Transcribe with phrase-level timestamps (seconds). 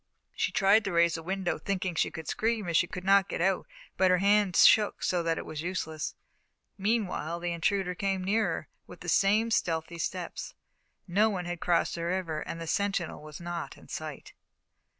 [0.35, 3.29] She tried to raise the window, thinking that she could scream if she could not
[3.29, 3.67] get out,
[3.97, 6.15] but her hands shook so that it was useless.
[6.75, 10.55] Meanwhile the intruder came nearer, with the same stealthy steps.
[11.07, 14.33] No one had crossed the river and the sentinel was not in sight.